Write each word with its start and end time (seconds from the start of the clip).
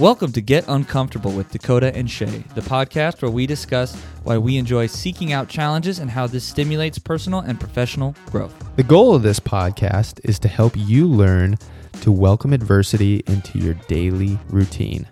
Welcome 0.00 0.32
to 0.32 0.40
Get 0.40 0.64
Uncomfortable 0.66 1.30
with 1.30 1.50
Dakota 1.50 1.94
and 1.94 2.10
Shay, 2.10 2.42
the 2.54 2.62
podcast 2.62 3.20
where 3.20 3.30
we 3.30 3.46
discuss 3.46 3.94
why 4.22 4.38
we 4.38 4.56
enjoy 4.56 4.86
seeking 4.86 5.34
out 5.34 5.50
challenges 5.50 5.98
and 5.98 6.10
how 6.10 6.26
this 6.26 6.42
stimulates 6.42 6.98
personal 6.98 7.40
and 7.40 7.60
professional 7.60 8.16
growth. 8.30 8.54
The 8.76 8.82
goal 8.82 9.14
of 9.14 9.22
this 9.22 9.38
podcast 9.38 10.18
is 10.24 10.38
to 10.38 10.48
help 10.48 10.72
you 10.74 11.06
learn 11.06 11.58
to 12.00 12.10
welcome 12.10 12.54
adversity 12.54 13.22
into 13.26 13.58
your 13.58 13.74
daily 13.88 14.38
routine. 14.48 15.06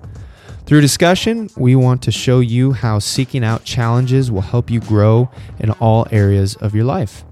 Through 0.64 0.80
discussion, 0.80 1.50
we 1.58 1.76
want 1.76 2.00
to 2.04 2.10
show 2.10 2.40
you 2.40 2.72
how 2.72 2.98
seeking 2.98 3.44
out 3.44 3.64
challenges 3.64 4.30
will 4.30 4.40
help 4.40 4.70
you 4.70 4.80
grow 4.80 5.30
in 5.58 5.70
all 5.72 6.06
areas 6.10 6.56
of 6.56 6.74
your 6.74 6.84
life. 6.86 7.24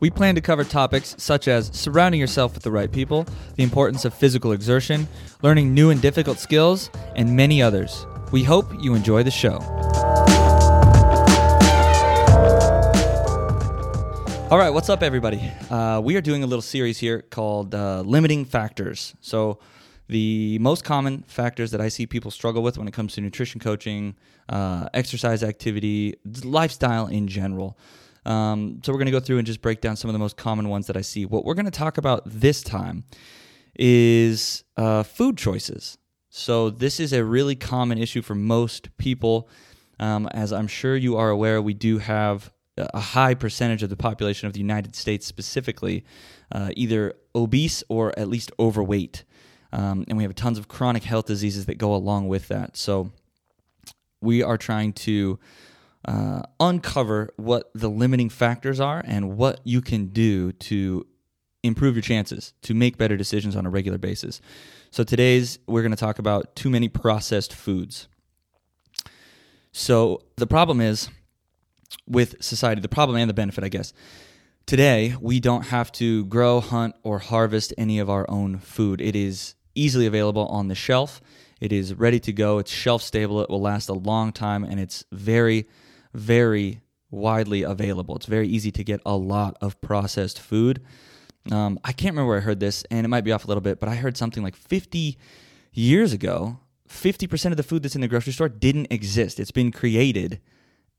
We 0.00 0.08
plan 0.08 0.34
to 0.36 0.40
cover 0.40 0.64
topics 0.64 1.14
such 1.18 1.46
as 1.46 1.70
surrounding 1.74 2.18
yourself 2.18 2.54
with 2.54 2.62
the 2.62 2.70
right 2.70 2.90
people, 2.90 3.26
the 3.56 3.62
importance 3.62 4.06
of 4.06 4.14
physical 4.14 4.52
exertion, 4.52 5.06
learning 5.42 5.74
new 5.74 5.90
and 5.90 6.00
difficult 6.00 6.38
skills, 6.38 6.88
and 7.16 7.36
many 7.36 7.60
others. 7.60 8.06
We 8.32 8.42
hope 8.42 8.72
you 8.80 8.94
enjoy 8.94 9.24
the 9.24 9.30
show. 9.30 9.58
All 14.50 14.56
right, 14.56 14.70
what's 14.70 14.88
up, 14.88 15.02
everybody? 15.02 15.52
Uh, 15.68 16.00
we 16.02 16.16
are 16.16 16.22
doing 16.22 16.42
a 16.42 16.46
little 16.46 16.62
series 16.62 16.96
here 16.96 17.20
called 17.20 17.74
uh, 17.74 18.00
Limiting 18.00 18.46
Factors. 18.46 19.14
So, 19.20 19.58
the 20.08 20.58
most 20.60 20.82
common 20.82 21.24
factors 21.28 21.72
that 21.72 21.80
I 21.82 21.88
see 21.88 22.06
people 22.06 22.30
struggle 22.30 22.62
with 22.62 22.78
when 22.78 22.88
it 22.88 22.92
comes 22.92 23.12
to 23.14 23.20
nutrition 23.20 23.60
coaching, 23.60 24.16
uh, 24.48 24.88
exercise 24.94 25.44
activity, 25.44 26.14
lifestyle 26.42 27.06
in 27.06 27.28
general. 27.28 27.76
Um, 28.26 28.80
so 28.82 28.92
we're 28.92 28.98
going 28.98 29.06
to 29.06 29.12
go 29.12 29.20
through 29.20 29.38
and 29.38 29.46
just 29.46 29.62
break 29.62 29.80
down 29.80 29.96
some 29.96 30.08
of 30.08 30.12
the 30.12 30.18
most 30.18 30.36
common 30.36 30.68
ones 30.68 30.86
that 30.86 30.96
I 30.96 31.00
see. 31.00 31.24
What 31.24 31.44
we're 31.44 31.54
going 31.54 31.64
to 31.64 31.70
talk 31.70 31.98
about 31.98 32.22
this 32.26 32.62
time 32.62 33.04
is 33.74 34.64
uh, 34.76 35.02
food 35.02 35.38
choices. 35.38 35.98
So 36.28 36.70
this 36.70 37.00
is 37.00 37.12
a 37.12 37.24
really 37.24 37.56
common 37.56 37.98
issue 37.98 38.22
for 38.22 38.34
most 38.34 38.96
people. 38.98 39.48
Um, 39.98 40.28
as 40.32 40.52
I'm 40.52 40.68
sure 40.68 40.96
you 40.96 41.16
are 41.16 41.30
aware, 41.30 41.60
we 41.60 41.74
do 41.74 41.98
have 41.98 42.52
a 42.76 43.00
high 43.00 43.34
percentage 43.34 43.82
of 43.82 43.90
the 43.90 43.96
population 43.96 44.46
of 44.46 44.52
the 44.52 44.60
United 44.60 44.94
States 44.96 45.26
specifically 45.26 46.04
uh, 46.52 46.70
either 46.76 47.14
obese 47.34 47.82
or 47.88 48.18
at 48.18 48.28
least 48.28 48.52
overweight. 48.58 49.24
Um, 49.72 50.04
and 50.08 50.16
we 50.16 50.24
have 50.24 50.34
tons 50.34 50.58
of 50.58 50.68
chronic 50.68 51.04
health 51.04 51.26
diseases 51.26 51.66
that 51.66 51.78
go 51.78 51.94
along 51.94 52.28
with 52.28 52.48
that. 52.48 52.76
So 52.76 53.12
we 54.20 54.42
are 54.42 54.58
trying 54.58 54.92
to 54.92 55.38
uh, 56.04 56.42
uncover 56.58 57.30
what 57.36 57.70
the 57.74 57.88
limiting 57.88 58.28
factors 58.28 58.80
are 58.80 59.02
and 59.04 59.36
what 59.36 59.60
you 59.64 59.80
can 59.80 60.06
do 60.06 60.52
to 60.52 61.06
improve 61.62 61.94
your 61.94 62.02
chances 62.02 62.54
to 62.62 62.74
make 62.74 62.96
better 62.96 63.16
decisions 63.16 63.54
on 63.54 63.66
a 63.66 63.70
regular 63.70 63.98
basis. 63.98 64.40
So 64.90 65.04
today's 65.04 65.58
we're 65.66 65.82
going 65.82 65.90
to 65.92 65.96
talk 65.96 66.18
about 66.18 66.56
too 66.56 66.70
many 66.70 66.88
processed 66.88 67.52
foods. 67.52 68.08
So 69.72 70.22
the 70.36 70.46
problem 70.46 70.80
is 70.80 71.10
with 72.06 72.42
society, 72.42 72.80
the 72.80 72.88
problem 72.88 73.18
and 73.18 73.28
the 73.28 73.34
benefit, 73.34 73.62
I 73.62 73.68
guess. 73.68 73.92
Today, 74.66 75.14
we 75.20 75.40
don't 75.40 75.66
have 75.66 75.90
to 75.92 76.24
grow, 76.26 76.60
hunt, 76.60 76.94
or 77.02 77.18
harvest 77.18 77.74
any 77.76 77.98
of 77.98 78.08
our 78.08 78.28
own 78.30 78.58
food. 78.58 79.00
It 79.00 79.16
is 79.16 79.54
easily 79.74 80.06
available 80.06 80.46
on 80.46 80.68
the 80.68 80.74
shelf. 80.74 81.20
It 81.60 81.72
is 81.72 81.94
ready 81.94 82.20
to 82.20 82.32
go. 82.32 82.58
It's 82.58 82.70
shelf 82.70 83.02
stable. 83.02 83.40
It 83.40 83.50
will 83.50 83.60
last 83.60 83.88
a 83.88 83.94
long 83.94 84.32
time, 84.32 84.64
and 84.64 84.78
it's 84.78 85.04
very 85.12 85.66
very 86.12 86.80
widely 87.10 87.62
available. 87.62 88.16
It's 88.16 88.26
very 88.26 88.48
easy 88.48 88.70
to 88.72 88.84
get 88.84 89.00
a 89.04 89.16
lot 89.16 89.56
of 89.60 89.80
processed 89.80 90.38
food. 90.38 90.80
Um, 91.50 91.80
I 91.84 91.92
can't 91.92 92.12
remember 92.12 92.28
where 92.28 92.38
I 92.38 92.42
heard 92.42 92.60
this, 92.60 92.84
and 92.90 93.04
it 93.04 93.08
might 93.08 93.24
be 93.24 93.32
off 93.32 93.44
a 93.44 93.48
little 93.48 93.60
bit, 93.60 93.80
but 93.80 93.88
I 93.88 93.96
heard 93.96 94.16
something 94.16 94.42
like 94.42 94.56
50 94.56 95.16
years 95.72 96.12
ago, 96.12 96.58
50% 96.88 97.50
of 97.50 97.56
the 97.56 97.62
food 97.62 97.82
that's 97.82 97.94
in 97.94 98.00
the 98.00 98.08
grocery 98.08 98.32
store 98.32 98.48
didn't 98.48 98.88
exist. 98.90 99.40
It's 99.40 99.50
been 99.50 99.72
created 99.72 100.40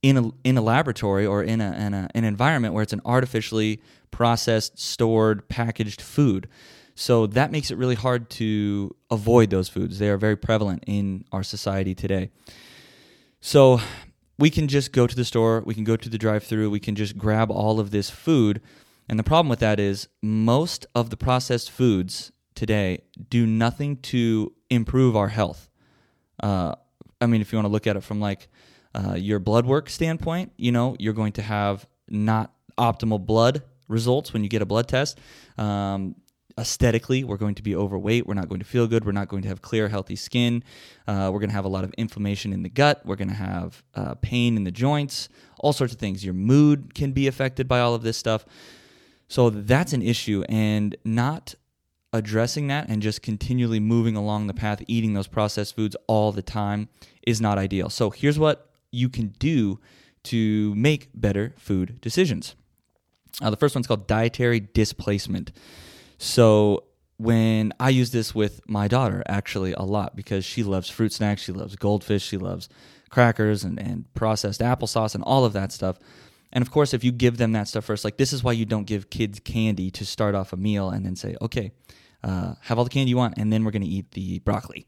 in 0.01 0.17
a, 0.17 0.31
in 0.43 0.57
a 0.57 0.61
laboratory 0.61 1.25
or 1.25 1.43
in, 1.43 1.61
a, 1.61 1.71
in 1.73 1.93
a, 1.93 2.09
an 2.15 2.23
environment 2.23 2.73
where 2.73 2.83
it's 2.83 2.93
an 2.93 3.01
artificially 3.05 3.81
processed, 4.09 4.79
stored, 4.79 5.47
packaged 5.47 6.01
food. 6.01 6.47
So 6.95 7.27
that 7.27 7.51
makes 7.51 7.71
it 7.71 7.77
really 7.77 7.95
hard 7.95 8.29
to 8.31 8.95
avoid 9.09 9.49
those 9.49 9.69
foods. 9.69 9.99
They 9.99 10.09
are 10.09 10.17
very 10.17 10.35
prevalent 10.35 10.83
in 10.87 11.25
our 11.31 11.43
society 11.43 11.95
today. 11.95 12.29
So 13.39 13.79
we 14.37 14.49
can 14.49 14.67
just 14.67 14.91
go 14.91 15.07
to 15.07 15.15
the 15.15 15.25
store, 15.25 15.61
we 15.65 15.73
can 15.73 15.83
go 15.83 15.95
to 15.95 16.09
the 16.09 16.17
drive 16.17 16.43
through, 16.43 16.69
we 16.69 16.79
can 16.79 16.95
just 16.95 17.17
grab 17.17 17.51
all 17.51 17.79
of 17.79 17.91
this 17.91 18.09
food. 18.09 18.61
And 19.07 19.19
the 19.19 19.23
problem 19.23 19.49
with 19.49 19.59
that 19.59 19.79
is 19.79 20.07
most 20.21 20.85
of 20.95 21.09
the 21.09 21.17
processed 21.17 21.69
foods 21.69 22.31
today 22.55 23.03
do 23.29 23.45
nothing 23.45 23.97
to 23.97 24.53
improve 24.69 25.15
our 25.15 25.29
health. 25.29 25.69
Uh, 26.41 26.75
I 27.19 27.27
mean, 27.27 27.41
if 27.41 27.51
you 27.51 27.57
want 27.57 27.65
to 27.65 27.71
look 27.71 27.87
at 27.87 27.95
it 27.95 28.03
from 28.03 28.19
like 28.19 28.47
uh, 28.95 29.15
your 29.15 29.39
blood 29.39 29.65
work 29.65 29.89
standpoint, 29.89 30.51
you 30.57 30.71
know, 30.71 30.95
you're 30.99 31.13
going 31.13 31.33
to 31.33 31.41
have 31.41 31.87
not 32.09 32.53
optimal 32.77 33.23
blood 33.23 33.63
results 33.87 34.33
when 34.33 34.43
you 34.43 34.49
get 34.49 34.61
a 34.61 34.65
blood 34.65 34.87
test. 34.87 35.19
Um, 35.57 36.15
aesthetically, 36.61 37.23
we're 37.23 37.37
going 37.37 37.55
to 37.55 37.63
be 37.63 37.75
overweight. 37.75 38.27
We're 38.27 38.35
not 38.35 38.47
going 38.47 38.59
to 38.59 38.65
feel 38.65 38.87
good. 38.87 39.03
We're 39.03 39.11
not 39.11 39.27
going 39.27 39.41
to 39.41 39.49
have 39.49 39.61
clear, 39.61 39.89
healthy 39.89 40.15
skin. 40.15 40.63
Uh, 41.07 41.29
we're 41.33 41.39
going 41.39 41.49
to 41.49 41.55
have 41.55 41.65
a 41.65 41.69
lot 41.69 41.83
of 41.83 41.91
inflammation 41.97 42.53
in 42.53 42.61
the 42.63 42.69
gut. 42.69 43.01
We're 43.03 43.17
going 43.17 43.29
to 43.29 43.33
have 43.33 43.83
uh, 43.95 44.15
pain 44.21 44.55
in 44.55 44.63
the 44.63 44.71
joints, 44.71 45.27
all 45.59 45.73
sorts 45.73 45.91
of 45.91 45.99
things. 45.99 46.23
Your 46.23 46.35
mood 46.35 46.93
can 46.93 47.11
be 47.11 47.27
affected 47.27 47.67
by 47.67 47.79
all 47.79 47.95
of 47.95 48.03
this 48.03 48.15
stuff. 48.15 48.45
So 49.27 49.49
that's 49.49 49.91
an 49.93 50.01
issue, 50.01 50.43
and 50.47 50.95
not 51.03 51.55
addressing 52.13 52.67
that 52.67 52.89
and 52.89 53.01
just 53.01 53.21
continually 53.21 53.79
moving 53.79 54.15
along 54.15 54.47
the 54.47 54.53
path, 54.53 54.83
eating 54.87 55.13
those 55.13 55.27
processed 55.27 55.75
foods 55.75 55.95
all 56.07 56.31
the 56.31 56.41
time 56.41 56.89
is 57.25 57.39
not 57.39 57.57
ideal. 57.57 57.89
So 57.89 58.09
here's 58.09 58.37
what 58.37 58.69
you 58.91 59.09
can 59.09 59.29
do 59.39 59.79
to 60.23 60.75
make 60.75 61.09
better 61.15 61.53
food 61.57 61.99
decisions. 62.01 62.55
Uh, 63.41 63.49
the 63.49 63.57
first 63.57 63.73
one's 63.73 63.87
called 63.87 64.07
dietary 64.07 64.59
displacement. 64.59 65.51
So 66.21 66.83
when 67.17 67.73
I 67.79 67.89
use 67.89 68.11
this 68.11 68.35
with 68.35 68.61
my 68.67 68.87
daughter 68.87 69.23
actually 69.25 69.73
a 69.73 69.81
lot 69.81 70.15
because 70.15 70.45
she 70.45 70.61
loves 70.61 70.87
fruit 70.87 71.11
snacks, 71.11 71.41
she 71.41 71.51
loves 71.51 71.75
goldfish, 71.75 72.21
she 72.21 72.37
loves 72.37 72.69
crackers 73.09 73.63
and, 73.63 73.79
and 73.79 74.05
processed 74.13 74.61
applesauce 74.61 75.15
and 75.15 75.23
all 75.23 75.45
of 75.45 75.53
that 75.53 75.71
stuff. 75.71 75.97
And 76.53 76.61
of 76.61 76.69
course, 76.69 76.93
if 76.93 77.03
you 77.03 77.11
give 77.11 77.37
them 77.37 77.53
that 77.53 77.67
stuff 77.67 77.85
first, 77.85 78.05
like 78.05 78.17
this 78.17 78.33
is 78.33 78.43
why 78.43 78.51
you 78.51 78.65
don't 78.65 78.85
give 78.85 79.09
kids 79.09 79.39
candy 79.39 79.89
to 79.89 80.05
start 80.05 80.35
off 80.35 80.53
a 80.53 80.57
meal 80.57 80.91
and 80.91 81.03
then 81.03 81.15
say, 81.15 81.35
okay, 81.41 81.71
uh, 82.23 82.53
have 82.61 82.77
all 82.77 82.83
the 82.83 82.91
candy 82.91 83.09
you 83.09 83.17
want, 83.17 83.39
and 83.39 83.51
then 83.51 83.63
we're 83.63 83.71
going 83.71 83.81
to 83.81 83.87
eat 83.87 84.11
the 84.11 84.37
broccoli. 84.39 84.85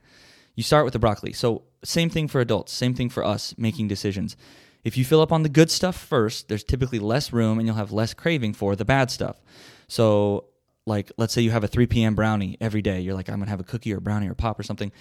You 0.54 0.62
start 0.62 0.86
with 0.86 0.94
the 0.94 1.00
broccoli. 1.00 1.34
So, 1.34 1.64
same 1.84 2.12
thing 2.12 2.28
for 2.28 2.42
adults, 2.42 2.72
same 2.74 2.94
thing 2.94 3.10
for 3.10 3.24
us 3.24 3.56
making 3.58 3.88
decisions. 3.88 4.38
If 4.84 4.98
you 4.98 5.04
fill 5.04 5.22
up 5.22 5.32
on 5.32 5.42
the 5.42 5.50
good 5.50 5.72
stuff 5.72 5.98
first, 5.98 6.48
there's 6.48 6.64
typically 6.64 7.00
less 7.00 7.34
room 7.34 7.58
and 7.58 7.68
you'll 7.68 7.78
have 7.78 7.92
less 7.92 8.14
craving 8.14 8.54
for 8.54 8.76
the 8.76 8.86
bad 8.86 9.10
stuff. 9.10 9.42
So, 9.88 10.46
like 10.86 11.12
let's 11.18 11.34
say 11.34 11.42
you 11.42 11.52
have 11.52 11.64
a 11.64 11.68
3 11.68 11.88
p.m. 11.88 12.16
brownie 12.16 12.58
every 12.60 12.82
day. 12.82 13.00
You're 13.02 13.16
like, 13.16 13.30
I'm 13.30 13.40
gonna 13.40 13.50
have 13.50 13.60
a 13.60 13.66
cookie 13.66 13.94
or 13.94 13.98
a 13.98 14.02
brownie 14.02 14.30
or 14.30 14.36
pop 14.36 14.60
or 14.60 14.64
something. 14.64 14.92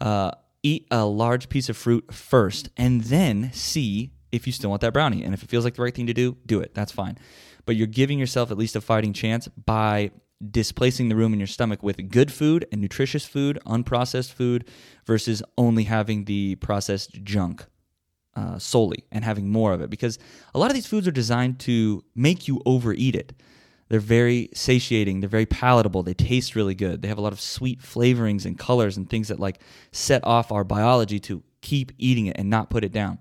Uh, 0.00 0.32
eat 0.62 0.86
a 0.90 1.04
large 1.04 1.48
piece 1.48 1.68
of 1.68 1.76
fruit 1.76 2.12
first, 2.12 2.68
and 2.76 3.02
then 3.02 3.50
see 3.52 4.12
if 4.32 4.46
you 4.46 4.52
still 4.52 4.70
want 4.70 4.82
that 4.82 4.92
brownie. 4.92 5.22
And 5.22 5.34
if 5.34 5.42
it 5.42 5.48
feels 5.48 5.64
like 5.64 5.74
the 5.74 5.82
right 5.82 5.94
thing 5.94 6.06
to 6.06 6.14
do, 6.14 6.36
do 6.44 6.60
it. 6.60 6.74
That's 6.74 6.92
fine. 6.92 7.18
But 7.64 7.76
you're 7.76 7.86
giving 7.86 8.18
yourself 8.18 8.50
at 8.50 8.58
least 8.58 8.76
a 8.76 8.80
fighting 8.80 9.12
chance 9.12 9.48
by 9.48 10.10
displacing 10.50 11.08
the 11.08 11.16
room 11.16 11.32
in 11.32 11.40
your 11.40 11.46
stomach 11.46 11.82
with 11.82 12.10
good 12.10 12.32
food 12.32 12.66
and 12.70 12.80
nutritious 12.80 13.24
food, 13.24 13.58
unprocessed 13.66 14.32
food, 14.32 14.68
versus 15.06 15.42
only 15.56 15.84
having 15.84 16.24
the 16.24 16.54
processed 16.56 17.22
junk 17.24 17.66
uh, 18.36 18.58
solely 18.58 19.04
and 19.10 19.24
having 19.24 19.50
more 19.50 19.72
of 19.72 19.80
it. 19.80 19.90
Because 19.90 20.18
a 20.54 20.58
lot 20.58 20.70
of 20.70 20.74
these 20.74 20.86
foods 20.86 21.08
are 21.08 21.12
designed 21.12 21.58
to 21.60 22.04
make 22.14 22.46
you 22.46 22.62
overeat 22.64 23.16
it. 23.16 23.32
They're 23.88 24.00
very 24.00 24.50
satiating. 24.54 25.20
They're 25.20 25.28
very 25.28 25.46
palatable. 25.46 26.02
They 26.02 26.14
taste 26.14 26.54
really 26.54 26.74
good. 26.74 27.02
They 27.02 27.08
have 27.08 27.18
a 27.18 27.22
lot 27.22 27.32
of 27.32 27.40
sweet 27.40 27.80
flavorings 27.80 28.44
and 28.44 28.58
colors 28.58 28.96
and 28.96 29.08
things 29.08 29.28
that 29.28 29.40
like 29.40 29.60
set 29.92 30.24
off 30.24 30.52
our 30.52 30.64
biology 30.64 31.18
to 31.20 31.42
keep 31.60 31.92
eating 31.98 32.26
it 32.26 32.36
and 32.38 32.50
not 32.50 32.70
put 32.70 32.84
it 32.84 32.92
down. 32.92 33.18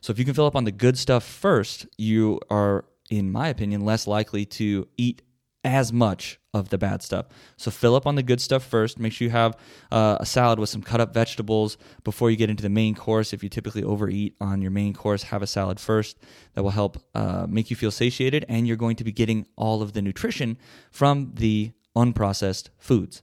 So 0.00 0.10
if 0.10 0.18
you 0.18 0.24
can 0.24 0.34
fill 0.34 0.46
up 0.46 0.56
on 0.56 0.64
the 0.64 0.72
good 0.72 0.96
stuff 0.96 1.24
first, 1.24 1.86
you 1.98 2.40
are, 2.50 2.84
in 3.10 3.30
my 3.30 3.48
opinion, 3.48 3.84
less 3.84 4.06
likely 4.06 4.44
to 4.46 4.88
eat 4.96 5.22
as 5.66 5.92
much 5.92 6.38
of 6.54 6.70
the 6.70 6.78
bad 6.78 7.02
stuff. 7.02 7.26
So 7.56 7.70
fill 7.70 7.94
up 7.94 8.06
on 8.06 8.14
the 8.14 8.22
good 8.22 8.40
stuff 8.40 8.64
first. 8.64 8.98
Make 8.98 9.12
sure 9.12 9.26
you 9.26 9.32
have 9.32 9.56
uh, 9.90 10.16
a 10.20 10.26
salad 10.26 10.58
with 10.58 10.68
some 10.68 10.80
cut 10.80 11.00
up 11.00 11.12
vegetables 11.12 11.76
before 12.04 12.30
you 12.30 12.36
get 12.36 12.48
into 12.48 12.62
the 12.62 12.70
main 12.70 12.94
course. 12.94 13.32
If 13.32 13.42
you 13.42 13.48
typically 13.48 13.82
overeat 13.82 14.36
on 14.40 14.62
your 14.62 14.70
main 14.70 14.94
course, 14.94 15.24
have 15.24 15.42
a 15.42 15.46
salad 15.46 15.80
first. 15.80 16.16
That 16.54 16.62
will 16.62 16.70
help 16.70 16.98
uh, 17.14 17.46
make 17.48 17.68
you 17.68 17.76
feel 17.76 17.90
satiated, 17.90 18.46
and 18.48 18.66
you're 18.66 18.76
going 18.76 18.96
to 18.96 19.04
be 19.04 19.12
getting 19.12 19.46
all 19.56 19.82
of 19.82 19.92
the 19.92 20.00
nutrition 20.00 20.56
from 20.90 21.32
the 21.34 21.72
unprocessed 21.94 22.68
foods. 22.78 23.22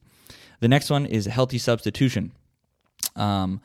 The 0.60 0.68
next 0.68 0.90
one 0.90 1.06
is 1.06 1.26
healthy 1.26 1.58
substitution. 1.58 2.34
Um, 3.16 3.62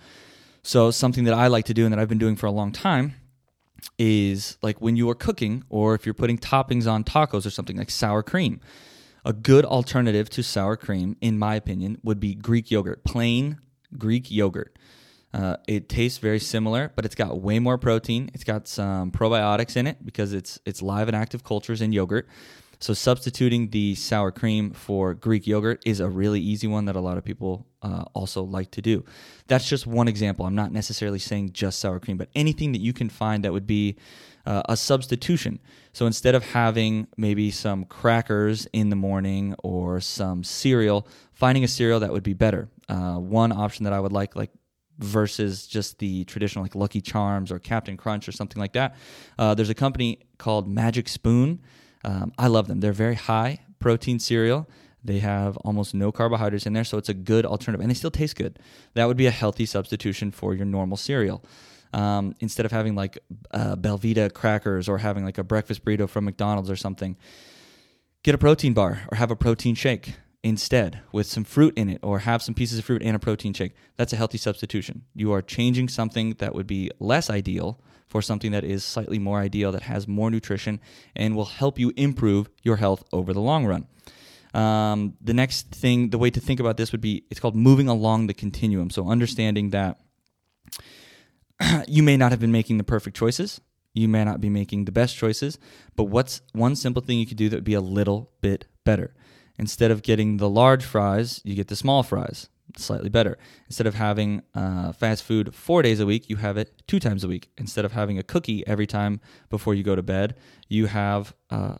so 0.63 0.91
something 0.91 1.25
that 1.25 1.35
I 1.35 1.49
like 1.49 1.67
to 1.67 1.75
do 1.75 1.85
and 1.85 1.93
that 1.93 1.99
I've 1.99 2.09
been 2.09 2.19
doing 2.19 2.37
for 2.37 2.47
a 2.47 2.51
long 2.51 2.73
time 2.73 3.15
is 3.99 4.59
like 4.63 4.81
when 4.81 4.97
you 4.97 5.09
are 5.11 5.15
cooking 5.15 5.65
or 5.69 5.95
if 5.95 6.07
you're 6.07 6.15
putting 6.15 6.39
toppings 6.39 6.91
on 6.91 7.05
tacos 7.05 7.47
or 7.47 7.51
something 7.51 7.77
like 7.77 7.91
sour 7.91 8.23
cream. 8.23 8.61
A 9.25 9.33
good 9.33 9.65
alternative 9.65 10.31
to 10.31 10.43
sour 10.43 10.77
cream, 10.77 11.17
in 11.21 11.39
my 11.39 11.55
opinion, 11.57 11.99
would 12.03 12.21
be 12.21 12.35
Greek 12.35 12.71
yogurt, 12.71 13.05
plain 13.05 13.59
Greek 13.97 14.31
yogurt. 14.31 14.79
Uh, 15.35 15.57
it 15.67 15.89
tastes 15.89 16.19
very 16.19 16.39
similar, 16.39 16.93
but 16.97 17.05
it's 17.05 17.15
got 17.15 17.41
way 17.41 17.59
more 17.59 17.77
protein. 17.77 18.31
It's 18.33 18.45
got 18.45 18.67
some 18.67 19.11
probiotics 19.11 19.77
in 19.77 19.87
it 19.87 20.05
because 20.05 20.33
it's 20.33 20.59
it's 20.65 20.81
live 20.81 21.09
and 21.09 21.17
active 21.17 21.45
cultures 21.45 21.83
in 21.83 21.93
yogurt. 21.93 22.27
So 22.81 22.95
substituting 22.95 23.71
the 23.71 23.95
sour 23.95 24.31
cream 24.31 24.71
for 24.71 25.15
Greek 25.15 25.47
yogurt 25.47 25.83
is 25.85 26.01
a 26.01 26.09
really 26.09 26.41
easy 26.41 26.67
one 26.67 26.85
that 26.85 26.97
a 26.97 27.01
lot 27.01 27.19
of 27.19 27.25
people 27.25 27.67
uh, 27.83 28.05
also 28.15 28.43
like 28.43 28.71
to 28.73 28.83
do. 28.83 29.05
That's 29.49 29.69
just 29.69 29.87
one 29.87 30.09
example. 30.09 30.47
I'm 30.47 30.55
not 30.55 30.73
necessarily 30.73 31.19
saying 31.19 31.53
just 31.53 31.81
sour 31.81 31.99
cream, 31.99 32.17
but 32.17 32.29
anything 32.35 32.73
that 32.73 32.81
you 32.81 32.93
can 32.93 33.09
find 33.09 33.45
that 33.45 33.53
would 33.53 33.67
be 33.67 33.97
uh, 34.47 34.63
a 34.69 34.77
substitution. 34.77 35.59
So 35.93 36.07
instead 36.07 36.35
of 36.35 36.45
having 36.45 37.09
maybe 37.17 37.51
some 37.51 37.85
crackers 37.85 38.67
in 38.73 38.91
the 38.91 38.97
morning 38.97 39.55
or 39.63 40.01
some 40.01 40.45
cereal, 40.45 41.07
finding 41.33 41.65
a 41.65 41.69
cereal 41.69 42.01
that 42.01 42.13
would 42.13 42.23
be 42.23 42.35
better. 42.35 42.69
Uh, 42.89 43.17
one 43.17 43.53
option 43.53 43.85
that 43.85 43.93
I 43.93 44.01
would 44.01 44.13
like, 44.13 44.37
like 44.37 44.51
versus 44.99 45.67
just 45.67 45.99
the 45.99 46.25
traditional 46.25 46.65
like 46.65 46.75
Lucky 46.75 47.01
Charms 47.01 47.53
or 47.53 47.59
Captain 47.59 47.97
Crunch 47.97 48.29
or 48.29 48.33
something 48.33 48.61
like 48.61 48.73
that. 48.73 48.97
Uh, 49.39 49.55
there's 49.55 49.71
a 49.71 49.75
company 49.75 50.21
called 50.39 50.69
Magic 50.69 51.09
Spoon. 51.09 51.61
Um, 52.05 52.33
I 52.39 52.47
love 52.47 52.69
them. 52.69 52.81
They're 52.81 52.93
very 52.93 53.15
high 53.15 53.61
protein 53.79 54.19
cereal. 54.19 54.69
They 55.05 55.21
have 55.21 55.57
almost 55.59 55.95
no 55.95 56.11
carbohydrates 56.11 56.67
in 56.67 56.73
there, 56.73 56.85
so 56.85 56.99
it's 56.99 57.09
a 57.09 57.15
good 57.15 57.47
alternative, 57.47 57.81
and 57.81 57.91
they 57.91 57.95
still 57.95 58.11
taste 58.11 58.37
good. 58.37 58.59
That 58.95 59.07
would 59.07 59.17
be 59.17 59.27
a 59.27 59.31
healthy 59.31 59.65
substitution 59.65 60.31
for 60.31 60.55
your 60.55 60.67
normal 60.67 60.97
cereal. 60.97 61.45
Um, 61.93 62.35
instead 62.41 62.67
of 62.67 62.73
having 62.73 62.95
like 62.95 63.19
uh, 63.51 63.77
Belvita 63.77 64.33
crackers 64.35 64.89
or 64.89 64.99
having 64.99 65.25
like 65.25 65.39
a 65.39 65.45
breakfast 65.45 65.85
burrito 65.85 66.09
from 66.09 66.25
McDonald's 66.25 66.71
or 66.71 66.77
something, 66.77 67.17
get 68.23 68.35
a 68.35 68.39
protein 68.39 68.75
bar 68.75 69.03
or 69.11 69.17
have 69.17 69.31
a 69.31 69.37
protein 69.37 69.75
shake 69.75 70.15
instead 70.43 71.01
with 71.13 71.27
some 71.27 71.45
fruit 71.45 71.77
in 71.77 71.89
it 71.89 71.99
or 72.03 72.21
have 72.21 72.43
some 72.43 72.55
pieces 72.55 72.79
of 72.79 72.85
fruit 72.85 73.03
and 73.03 73.17
a 73.17 73.19
protein 73.19 73.53
shake. 73.53 73.75
That's 73.97 74.13
a 74.13 74.17
healthy 74.17 74.39
substitution. 74.39 75.03
You 75.15 75.33
are 75.33 75.43
changing 75.43 75.89
something 75.89 76.35
that 76.39 76.55
would 76.55 76.67
be 76.67 76.91
less 77.01 77.29
ideal 77.29 77.81
for 78.07 78.23
something 78.23 78.53
that 78.53 78.65
is 78.65 78.85
slightly 78.85 79.19
more 79.19 79.41
ideal, 79.41 79.73
that 79.73 79.83
has 79.83 80.09
more 80.09 80.31
nutrition, 80.31 80.81
and 81.15 81.37
will 81.37 81.45
help 81.45 81.79
you 81.79 81.93
improve 81.97 82.49
your 82.63 82.77
health 82.77 83.05
over 83.13 83.33
the 83.33 83.41
long 83.41 83.67
run. 83.67 83.87
Um, 84.55 85.15
the 85.21 85.35
next 85.35 85.71
thing, 85.75 86.11
the 86.11 86.19
way 86.19 86.31
to 86.31 86.41
think 86.41 86.59
about 86.59 86.79
this 86.79 86.91
would 86.93 87.03
be 87.03 87.25
it's 87.31 87.39
called 87.39 87.55
moving 87.55 87.89
along 87.89 88.29
the 88.29 88.35
continuum. 88.35 88.91
So 88.91 89.09
understanding 89.09 89.71
that 89.71 90.01
you 91.87 92.03
may 92.03 92.17
not 92.17 92.31
have 92.31 92.41
been 92.41 92.53
making 92.53 92.79
the 92.79 92.85
perfect 92.85 93.17
choices. 93.17 93.61
You 93.93 94.09
may 94.09 94.25
not 94.25 94.41
be 94.41 94.49
making 94.49 94.85
the 94.85 94.93
best 94.93 95.17
choices, 95.17 95.59
but 95.97 96.05
what's 96.05 96.41
one 96.53 96.77
simple 96.77 97.03
thing 97.03 97.19
you 97.19 97.27
could 97.27 97.37
do 97.37 97.49
that 97.49 97.57
would 97.57 97.65
be 97.65 97.75
a 97.75 97.81
little 97.81 98.31
bit 98.41 98.67
better? 98.85 99.15
Instead 99.59 99.91
of 99.91 100.03
getting 100.03 100.37
the 100.37 100.49
large 100.49 100.85
fries, 100.85 101.41
you 101.45 101.55
get 101.55 101.69
the 101.69 101.77
small 101.77 102.03
fries. 102.03 102.49
Slightly 102.77 103.09
better. 103.09 103.39
Instead 103.67 103.87
of 103.87 103.95
having 103.95 104.43
uh, 104.55 104.93
fast 104.93 105.25
food 105.25 105.55
four 105.55 105.83
days 105.83 106.01
a 106.01 106.07
week, 106.07 106.29
you 106.29 106.37
have 106.37 106.57
it 106.57 106.83
two 106.87 107.01
times 107.01 107.25
a 107.25 107.29
week. 107.29 107.51
Instead 107.57 107.85
of 107.85 107.93
having 107.93 108.19
a 108.19 108.23
cookie 108.23 108.67
every 108.67 108.87
time 108.87 109.21
before 109.49 109.75
you 109.75 109.83
go 109.83 109.97
to 109.97 110.03
bed, 110.03 110.37
you 110.69 110.87
have 110.87 111.35
uh, 111.51 111.77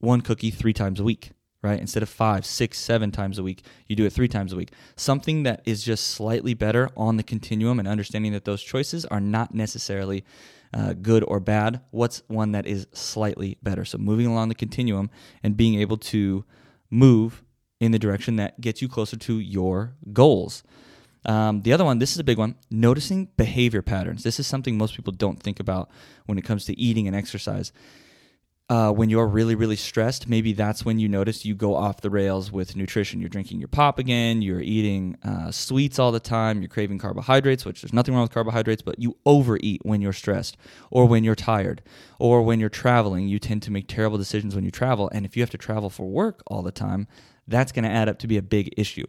one 0.00 0.20
cookie 0.20 0.50
three 0.50 0.72
times 0.72 0.98
a 1.00 1.04
week 1.04 1.32
right? 1.64 1.80
Instead 1.80 2.02
of 2.02 2.10
five, 2.10 2.44
six, 2.44 2.78
seven 2.78 3.10
times 3.10 3.38
a 3.38 3.42
week, 3.42 3.64
you 3.88 3.96
do 3.96 4.04
it 4.04 4.12
three 4.12 4.28
times 4.28 4.52
a 4.52 4.56
week. 4.56 4.70
Something 4.96 5.44
that 5.44 5.62
is 5.64 5.82
just 5.82 6.08
slightly 6.08 6.52
better 6.52 6.90
on 6.94 7.16
the 7.16 7.22
continuum 7.22 7.78
and 7.78 7.88
understanding 7.88 8.32
that 8.32 8.44
those 8.44 8.62
choices 8.62 9.06
are 9.06 9.20
not 9.20 9.54
necessarily 9.54 10.24
uh, 10.74 10.92
good 10.92 11.24
or 11.26 11.40
bad. 11.40 11.80
What's 11.90 12.22
one 12.28 12.52
that 12.52 12.66
is 12.66 12.86
slightly 12.92 13.56
better? 13.62 13.86
So 13.86 13.96
moving 13.96 14.26
along 14.26 14.50
the 14.50 14.54
continuum 14.54 15.08
and 15.42 15.56
being 15.56 15.80
able 15.80 15.96
to 15.96 16.44
move 16.94 17.42
in 17.80 17.92
the 17.92 17.98
direction 17.98 18.36
that 18.36 18.60
gets 18.60 18.80
you 18.80 18.88
closer 18.88 19.16
to 19.16 19.38
your 19.38 19.94
goals. 20.12 20.62
Um, 21.26 21.62
the 21.62 21.72
other 21.72 21.84
one, 21.84 21.98
this 21.98 22.12
is 22.12 22.18
a 22.18 22.24
big 22.24 22.38
one, 22.38 22.54
noticing 22.70 23.28
behavior 23.36 23.82
patterns. 23.82 24.22
This 24.22 24.38
is 24.38 24.46
something 24.46 24.76
most 24.76 24.94
people 24.94 25.12
don't 25.12 25.42
think 25.42 25.58
about 25.58 25.90
when 26.26 26.38
it 26.38 26.44
comes 26.44 26.64
to 26.66 26.78
eating 26.78 27.06
and 27.06 27.16
exercise 27.16 27.72
uh, 28.70 28.90
when 28.90 29.10
you're 29.10 29.26
really, 29.26 29.54
really 29.54 29.76
stressed, 29.76 30.26
maybe 30.26 30.54
that's 30.54 30.86
when 30.86 30.98
you 30.98 31.06
notice 31.06 31.44
you 31.44 31.54
go 31.54 31.74
off 31.74 32.00
the 32.00 32.08
rails 32.08 32.50
with 32.50 32.76
nutrition. 32.76 33.20
You're 33.20 33.28
drinking 33.28 33.58
your 33.58 33.68
pop 33.68 33.98
again, 33.98 34.40
you're 34.40 34.62
eating 34.62 35.18
uh, 35.22 35.50
sweets 35.50 35.98
all 35.98 36.12
the 36.12 36.20
time, 36.20 36.62
you're 36.62 36.68
craving 36.68 36.98
carbohydrates, 36.98 37.66
which 37.66 37.82
there's 37.82 37.92
nothing 37.92 38.14
wrong 38.14 38.22
with 38.22 38.32
carbohydrates, 38.32 38.80
but 38.80 38.98
you 38.98 39.16
overeat 39.26 39.82
when 39.84 40.00
you're 40.00 40.14
stressed 40.14 40.56
or 40.90 41.06
when 41.06 41.24
you're 41.24 41.34
tired 41.34 41.82
or 42.18 42.42
when 42.42 42.58
you're 42.58 42.70
traveling. 42.70 43.28
You 43.28 43.38
tend 43.38 43.62
to 43.64 43.70
make 43.70 43.86
terrible 43.86 44.16
decisions 44.16 44.54
when 44.54 44.64
you 44.64 44.70
travel. 44.70 45.10
And 45.12 45.26
if 45.26 45.36
you 45.36 45.42
have 45.42 45.50
to 45.50 45.58
travel 45.58 45.90
for 45.90 46.06
work 46.06 46.42
all 46.46 46.62
the 46.62 46.72
time, 46.72 47.06
that's 47.46 47.70
going 47.70 47.84
to 47.84 47.90
add 47.90 48.08
up 48.08 48.18
to 48.20 48.26
be 48.26 48.38
a 48.38 48.42
big 48.42 48.72
issue. 48.78 49.06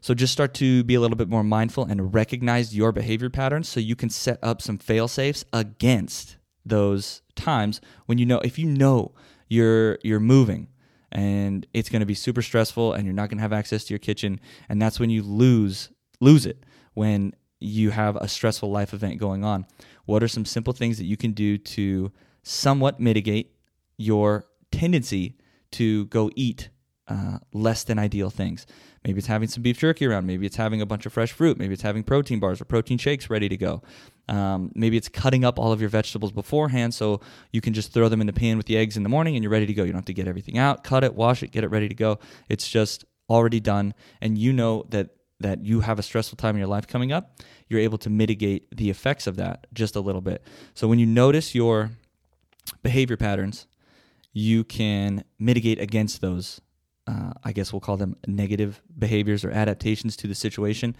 So 0.00 0.14
just 0.14 0.32
start 0.32 0.54
to 0.54 0.84
be 0.84 0.94
a 0.94 1.00
little 1.00 1.16
bit 1.16 1.28
more 1.28 1.44
mindful 1.44 1.84
and 1.84 2.14
recognize 2.14 2.76
your 2.76 2.92
behavior 2.92 3.30
patterns 3.30 3.68
so 3.68 3.80
you 3.80 3.96
can 3.96 4.10
set 4.10 4.38
up 4.42 4.62
some 4.62 4.78
fail 4.78 5.08
safes 5.08 5.44
against 5.52 6.36
those 6.64 7.22
times 7.34 7.80
when 8.06 8.18
you 8.18 8.26
know 8.26 8.38
if 8.40 8.58
you 8.58 8.66
know 8.66 9.12
you're 9.48 9.98
you're 10.02 10.20
moving 10.20 10.68
and 11.10 11.66
it's 11.74 11.88
going 11.88 12.00
to 12.00 12.06
be 12.06 12.14
super 12.14 12.42
stressful 12.42 12.92
and 12.92 13.04
you're 13.04 13.14
not 13.14 13.28
going 13.28 13.38
to 13.38 13.42
have 13.42 13.52
access 13.52 13.84
to 13.84 13.92
your 13.92 13.98
kitchen 13.98 14.40
and 14.68 14.80
that's 14.80 14.98
when 14.98 15.10
you 15.10 15.22
lose 15.22 15.90
lose 16.20 16.46
it 16.46 16.64
when 16.94 17.34
you 17.62 17.90
have 17.90 18.16
a 18.16 18.28
stressful 18.28 18.70
life 18.70 18.92
event 18.92 19.18
going 19.18 19.44
on. 19.44 19.66
What 20.04 20.22
are 20.22 20.28
some 20.28 20.44
simple 20.44 20.72
things 20.72 20.98
that 20.98 21.04
you 21.04 21.16
can 21.16 21.32
do 21.32 21.58
to 21.58 22.12
somewhat 22.42 22.98
mitigate 22.98 23.54
your 23.96 24.46
tendency 24.72 25.36
to 25.72 26.06
go 26.06 26.30
eat 26.34 26.70
uh, 27.08 27.38
less 27.52 27.84
than 27.84 27.98
ideal 27.98 28.30
things 28.30 28.66
maybe 29.04 29.18
it's 29.18 29.26
having 29.26 29.48
some 29.48 29.62
beef 29.62 29.78
jerky 29.78 30.06
around 30.06 30.26
maybe 30.26 30.46
it's 30.46 30.56
having 30.56 30.80
a 30.80 30.86
bunch 30.86 31.06
of 31.06 31.12
fresh 31.12 31.32
fruit 31.32 31.58
maybe 31.58 31.72
it's 31.72 31.82
having 31.82 32.02
protein 32.02 32.38
bars 32.40 32.60
or 32.60 32.64
protein 32.64 32.98
shakes 32.98 33.28
ready 33.30 33.48
to 33.48 33.56
go 33.56 33.82
um, 34.28 34.70
maybe 34.74 34.96
it's 34.96 35.08
cutting 35.08 35.44
up 35.44 35.58
all 35.58 35.72
of 35.72 35.80
your 35.80 35.90
vegetables 35.90 36.32
beforehand 36.32 36.94
so 36.94 37.20
you 37.52 37.60
can 37.60 37.74
just 37.74 37.92
throw 37.92 38.08
them 38.08 38.20
in 38.20 38.26
the 38.26 38.32
pan 38.32 38.56
with 38.56 38.66
the 38.66 38.76
eggs 38.76 38.96
in 38.96 39.02
the 39.02 39.08
morning 39.08 39.34
and 39.34 39.42
you're 39.42 39.50
ready 39.50 39.66
to 39.66 39.74
go. 39.74 39.82
You 39.82 39.92
don't 39.92 39.98
have 39.98 40.04
to 40.06 40.14
get 40.14 40.28
everything 40.28 40.58
out, 40.58 40.84
cut 40.84 41.04
it, 41.04 41.14
wash 41.14 41.42
it, 41.42 41.50
get 41.50 41.64
it 41.64 41.68
ready 41.68 41.88
to 41.88 41.94
go. 41.94 42.18
It's 42.48 42.68
just 42.68 43.04
already 43.28 43.60
done. 43.60 43.94
And 44.20 44.38
you 44.38 44.52
know 44.52 44.84
that 44.90 45.10
that 45.40 45.64
you 45.64 45.80
have 45.80 45.98
a 45.98 46.02
stressful 46.02 46.36
time 46.36 46.54
in 46.54 46.60
your 46.60 46.68
life 46.68 46.86
coming 46.86 47.10
up, 47.10 47.40
you're 47.68 47.80
able 47.80 47.98
to 47.98 48.08
mitigate 48.08 48.68
the 48.76 48.90
effects 48.90 49.26
of 49.26 49.34
that 49.36 49.66
just 49.72 49.96
a 49.96 50.00
little 50.00 50.20
bit. 50.20 50.46
So 50.72 50.86
when 50.86 51.00
you 51.00 51.06
notice 51.06 51.52
your 51.52 51.90
behavior 52.84 53.16
patterns, 53.16 53.66
you 54.32 54.62
can 54.62 55.24
mitigate 55.40 55.80
against 55.80 56.20
those. 56.20 56.60
Uh, 57.12 57.32
I 57.44 57.52
guess 57.52 57.72
we'll 57.72 57.80
call 57.80 57.96
them 57.96 58.16
negative 58.26 58.80
behaviors 58.98 59.44
or 59.44 59.50
adaptations 59.50 60.16
to 60.16 60.26
the 60.26 60.34
situation. 60.34 60.96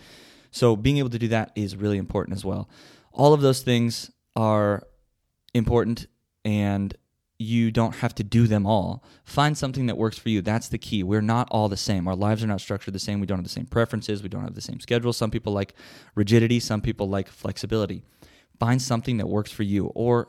So 0.50 0.76
being 0.76 0.98
able 0.98 1.10
to 1.10 1.18
do 1.18 1.28
that 1.28 1.52
is 1.54 1.74
really 1.76 1.96
important 1.96 2.36
as 2.36 2.44
well. 2.44 2.68
All 3.12 3.32
of 3.32 3.40
those 3.40 3.62
things 3.62 4.10
are 4.36 4.82
important 5.54 6.06
and 6.44 6.94
you 7.38 7.70
don't 7.70 7.96
have 7.96 8.14
to 8.16 8.24
do 8.24 8.46
them 8.46 8.66
all. 8.66 9.04
Find 9.24 9.56
something 9.56 9.86
that 9.86 9.96
works 9.96 10.18
for 10.18 10.28
you. 10.28 10.42
That's 10.42 10.68
the 10.68 10.78
key. 10.78 11.02
We're 11.02 11.22
not 11.22 11.48
all 11.50 11.68
the 11.68 11.76
same. 11.76 12.06
Our 12.06 12.14
lives 12.14 12.44
are 12.44 12.46
not 12.46 12.60
structured 12.60 12.94
the 12.94 13.00
same. 13.00 13.18
We 13.18 13.26
don't 13.26 13.38
have 13.38 13.44
the 13.44 13.50
same 13.50 13.66
preferences. 13.66 14.22
We 14.22 14.28
don't 14.28 14.44
have 14.44 14.54
the 14.54 14.60
same 14.60 14.80
schedule. 14.80 15.12
Some 15.12 15.30
people 15.30 15.52
like 15.52 15.74
rigidity, 16.14 16.60
some 16.60 16.82
people 16.82 17.08
like 17.08 17.28
flexibility. 17.28 18.04
Find 18.60 18.80
something 18.80 19.16
that 19.16 19.28
works 19.28 19.50
for 19.50 19.62
you. 19.62 19.86
Or 19.86 20.28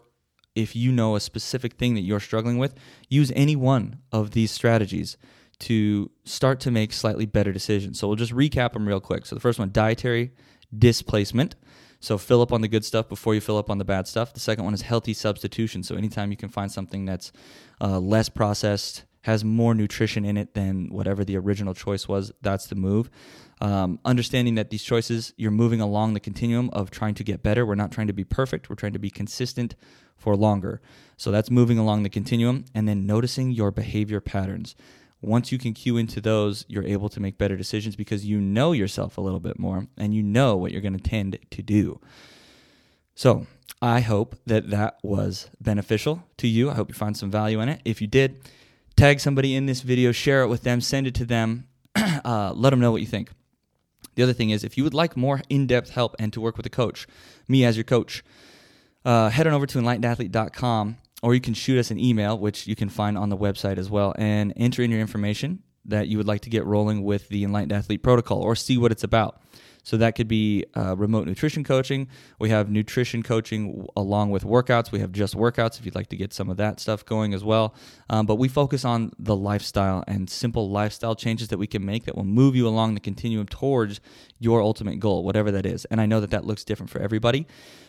if 0.56 0.76
you 0.76 0.92
know 0.92 1.16
a 1.16 1.20
specific 1.20 1.74
thing 1.74 1.94
that 1.96 2.02
you're 2.02 2.20
struggling 2.20 2.58
with, 2.58 2.74
use 3.10 3.32
any 3.36 3.56
one 3.56 4.00
of 4.12 4.32
these 4.32 4.52
strategies 4.52 5.18
to 5.60 6.10
start 6.26 6.60
to 6.62 6.72
make 6.72 6.94
slightly 6.94 7.26
better 7.26 7.52
decisions. 7.52 8.00
So 8.00 8.08
we'll 8.08 8.18
just 8.18 8.34
recap 8.34 8.74
them 8.74 8.88
real 8.88 9.00
quick. 9.00 9.26
So 9.26 9.36
the 9.36 9.42
first 9.42 9.60
one 9.60 9.72
dietary 9.72 10.34
displacement. 10.78 11.56
So 12.00 12.18
fill 12.18 12.42
up 12.42 12.52
on 12.52 12.62
the 12.62 12.68
good 12.68 12.84
stuff 12.84 13.08
before 13.08 13.34
you 13.34 13.40
fill 13.40 13.58
up 13.58 13.70
on 13.70 13.78
the 13.78 13.86
bad 13.86 14.08
stuff. 14.08 14.34
The 14.34 14.40
second 14.40 14.66
one 14.66 14.74
is 14.74 14.82
healthy 14.82 15.14
substitution. 15.14 15.84
So 15.84 15.96
anytime 15.96 16.32
you 16.32 16.38
can 16.38 16.50
find 16.50 16.70
something 16.70 17.06
that's 17.06 17.32
uh, 17.80 18.00
less 18.00 18.28
processed, 18.28 19.06
has 19.24 19.46
more 19.46 19.74
nutrition 19.74 20.26
in 20.26 20.36
it 20.36 20.54
than 20.54 20.90
whatever 20.90 21.24
the 21.24 21.38
original 21.38 21.74
choice 21.74 22.10
was, 22.10 22.34
that's 22.42 22.68
the 22.68 22.76
move. 22.76 23.10
Um, 23.62 24.00
understanding 24.04 24.56
that 24.56 24.70
these 24.70 24.84
choices, 24.84 25.34
you're 25.38 25.50
moving 25.50 25.80
along 25.80 26.14
the 26.14 26.20
continuum 26.20 26.70
of 26.72 26.92
trying 26.92 27.14
to 27.16 27.24
get 27.24 27.42
better. 27.42 27.66
We're 27.66 27.76
not 27.76 27.92
trying 27.92 28.08
to 28.08 28.14
be 28.14 28.26
perfect, 28.26 28.70
we're 28.70 28.76
trying 28.76 28.94
to 28.94 29.00
be 29.00 29.10
consistent 29.10 29.76
for 30.18 30.36
longer. 30.36 30.82
So 31.16 31.32
that's 31.32 31.50
moving 31.50 31.78
along 31.78 32.04
the 32.04 32.10
continuum. 32.10 32.66
And 32.76 32.88
then 32.88 33.06
noticing 33.06 33.52
your 33.52 33.72
behavior 33.72 34.20
patterns 34.20 34.76
once 35.24 35.52
you 35.52 35.58
can 35.58 35.74
cue 35.74 35.98
into 35.98 36.20
those, 36.22 36.66
you're 36.68 36.86
able 36.86 37.10
to 37.10 37.20
make 37.20 37.38
better 37.38 37.56
decisions 37.56 37.96
because 37.96 38.26
you 38.26 38.40
know 38.40 38.72
yourself 38.72 39.18
a 39.18 39.22
little 39.22 39.40
bit 39.40 39.60
more 39.60 39.88
and 39.98 40.14
you 40.14 40.24
know 40.24 40.56
what 40.56 40.72
you're 40.72 40.82
going 40.82 40.98
to 40.98 41.10
tend 41.10 41.38
to 41.52 41.62
do. 41.62 42.00
So, 43.16 43.46
I 43.82 44.00
hope 44.00 44.38
that 44.46 44.70
that 44.70 44.98
was 45.04 45.50
beneficial 45.60 46.24
to 46.38 46.48
you. 46.48 46.70
I 46.70 46.74
hope 46.74 46.88
you 46.88 46.96
find 46.96 47.18
some 47.18 47.30
value 47.30 47.60
in 47.60 47.68
it. 47.68 47.82
If 47.84 48.02
you 48.02 48.08
did, 48.08 48.40
tag 48.96 49.20
somebody 49.20 49.56
in 49.56 49.66
this 49.66 49.82
video, 49.82 50.14
share 50.14 50.42
it 50.42 50.48
with 50.48 50.64
them, 50.64 50.80
send 50.80 51.06
it 51.06 51.14
to 51.16 51.26
them, 51.26 51.68
uh, 51.96 52.54
let 52.56 52.70
them 52.70 52.80
know 52.80 52.92
what 52.92 53.02
you 53.02 53.08
think. 53.08 53.32
The 54.16 54.24
other 54.24 54.34
thing 54.34 54.52
is, 54.52 54.64
if 54.64 54.78
you 54.78 54.84
would 54.84 54.94
like 54.94 55.18
more 55.18 55.42
in 55.50 55.68
depth 55.68 55.90
help 55.90 56.16
and 56.18 56.32
to 56.34 56.40
work 56.40 56.56
with 56.56 56.66
a 56.66 56.70
coach, 56.70 57.08
me 57.48 57.66
as 57.66 57.76
your 57.76 57.84
coach, 57.84 58.24
uh, 59.04 59.30
head 59.30 59.48
on 59.48 59.54
over 59.54 59.66
to 59.68 59.78
enlightenedathlete.com 59.80 60.98
or 61.24 61.34
you 61.34 61.40
can 61.42 61.54
shoot 61.54 61.80
us 61.80 61.90
an 61.90 61.98
email, 61.98 62.38
which 62.38 62.68
you 62.68 62.76
can 62.76 62.90
find 62.90 63.18
on 63.18 63.30
the 63.30 63.38
website 63.38 63.78
as 63.78 63.90
well, 63.90 64.14
and 64.18 64.54
enter 64.58 64.84
in 64.84 64.92
your 64.92 65.00
information 65.00 65.64
that 65.86 66.10
you 66.10 66.18
would 66.18 66.28
like 66.28 66.42
to 66.42 66.50
get 66.50 66.66
rolling 66.66 67.02
with 67.02 67.30
the 67.30 67.46
Enlightened 67.46 67.72
Athlete 67.72 68.04
Protocol 68.04 68.42
or 68.42 68.56
see 68.56 68.78
what 68.78 68.92
it's 68.92 69.06
about. 69.06 69.42
So 69.84 69.98
that 69.98 70.16
could 70.16 70.28
be 70.28 70.66
uh, 70.76 70.96
remote 70.96 71.28
nutrition 71.28 71.64
coaching. 71.64 72.08
We 72.40 72.50
have 72.50 72.70
nutrition 72.70 73.22
coaching 73.22 73.86
along 73.96 74.32
with 74.32 74.44
workouts. 74.44 74.92
We 74.92 75.00
have 75.00 75.12
just 75.12 75.36
workouts 75.36 75.78
if 75.78 75.86
you'd 75.86 75.96
like 75.96 76.08
to 76.08 76.16
get 76.16 76.34
some 76.34 76.50
of 76.50 76.58
that 76.58 76.80
stuff 76.80 77.06
going 77.06 77.34
as 77.34 77.44
well. 77.44 77.76
Um, 78.10 78.26
but 78.26 78.36
we 78.36 78.48
focus 78.48 78.86
on 78.86 79.12
the 79.20 79.36
lifestyle 79.36 80.04
and 80.08 80.30
simple 80.30 80.70
lifestyle 80.70 81.16
changes 81.16 81.50
that 81.50 81.58
we 81.58 81.68
can 81.68 81.86
make 81.86 82.06
that 82.06 82.16
will 82.16 82.24
move 82.24 82.56
you 82.56 82.68
along 82.68 82.94
the 82.94 83.02
continuum 83.02 83.46
towards 83.46 84.00
your 84.40 84.62
ultimate 84.62 85.00
goal, 85.00 85.24
whatever 85.24 85.52
that 85.52 85.66
is. 85.66 85.86
And 85.86 86.00
I 86.00 86.06
know 86.06 86.22
that 86.22 86.32
that 86.32 86.46
looks 86.46 86.64
different 86.64 86.90
for 86.90 87.00
everybody. 87.00 87.46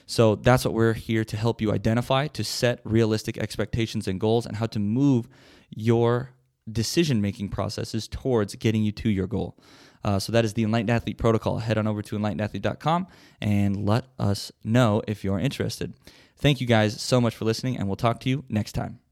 So 0.06 0.34
that's 0.34 0.64
what 0.64 0.74
we're 0.74 0.92
here 0.92 1.24
to 1.24 1.36
help 1.36 1.60
you 1.60 1.72
identify, 1.72 2.26
to 2.28 2.44
set 2.44 2.80
realistic 2.84 3.38
expectations 3.38 4.06
and 4.06 4.20
goals, 4.20 4.46
and 4.46 4.56
how 4.56 4.66
to 4.66 4.78
move 4.78 5.28
your 5.70 6.30
decision 6.70 7.20
making 7.20 7.50
processes 7.50 8.08
towards 8.08 8.54
getting 8.56 8.82
you 8.82 8.92
to 8.92 9.10
your 9.10 9.26
goal. 9.26 9.56
Uh, 10.04 10.18
so 10.18 10.30
that 10.32 10.44
is 10.44 10.54
the 10.54 10.62
Enlightened 10.62 10.90
Athlete 10.90 11.18
Protocol. 11.18 11.58
Head 11.58 11.78
on 11.78 11.86
over 11.86 12.02
to 12.02 12.18
enlightenedathlete.com 12.18 13.06
and 13.40 13.86
let 13.86 14.04
us 14.18 14.52
know 14.62 15.02
if 15.08 15.24
you're 15.24 15.38
interested. 15.38 15.94
Thank 16.36 16.60
you 16.60 16.66
guys 16.66 17.00
so 17.00 17.20
much 17.20 17.34
for 17.34 17.44
listening, 17.44 17.76
and 17.76 17.88
we'll 17.88 17.96
talk 17.96 18.20
to 18.20 18.28
you 18.28 18.44
next 18.48 18.72
time. 18.72 19.03